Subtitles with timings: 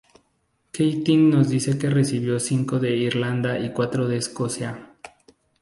[0.71, 4.95] Keating nos dice que recibió cinco de Irlanda y cuatro de Escocia.